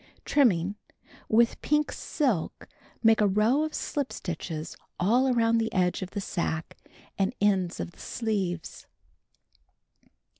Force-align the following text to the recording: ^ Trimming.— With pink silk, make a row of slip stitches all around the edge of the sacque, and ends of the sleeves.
^ 0.01 0.03
Trimming.— 0.25 0.77
With 1.39 1.61
pink 1.61 1.91
silk, 1.91 2.67
make 3.03 3.21
a 3.21 3.27
row 3.27 3.61
of 3.63 3.75
slip 3.75 4.11
stitches 4.11 4.75
all 4.99 5.27
around 5.31 5.59
the 5.59 5.71
edge 5.71 6.01
of 6.01 6.09
the 6.09 6.19
sacque, 6.21 6.75
and 7.19 7.35
ends 7.39 7.79
of 7.79 7.91
the 7.91 7.99
sleeves. 7.99 8.87